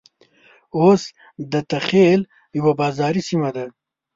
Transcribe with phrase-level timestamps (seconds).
[0.77, 1.01] اوس
[1.51, 2.21] دته خېل
[2.59, 3.65] يوه بازاري سيمه ده.